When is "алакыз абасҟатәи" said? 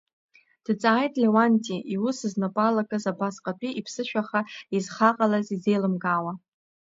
2.67-3.75